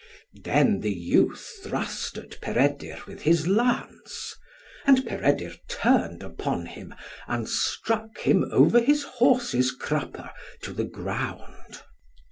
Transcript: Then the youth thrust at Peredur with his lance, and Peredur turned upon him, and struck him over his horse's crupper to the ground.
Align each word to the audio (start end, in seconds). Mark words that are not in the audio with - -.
Then 0.43 0.79
the 0.79 0.91
youth 0.91 1.59
thrust 1.61 2.17
at 2.17 2.41
Peredur 2.41 3.03
with 3.05 3.21
his 3.21 3.45
lance, 3.47 4.35
and 4.87 5.05
Peredur 5.05 5.51
turned 5.67 6.23
upon 6.23 6.65
him, 6.65 6.95
and 7.27 7.47
struck 7.47 8.17
him 8.17 8.45
over 8.51 8.79
his 8.79 9.03
horse's 9.03 9.71
crupper 9.71 10.31
to 10.63 10.73
the 10.73 10.85
ground. 10.85 11.83